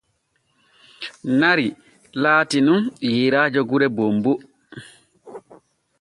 Nari 1.39 1.67
laati 2.23 2.63
nun 2.67 2.81
yeeraajo 3.13 3.61
gure 3.73 3.93
bonbo. 4.01 4.33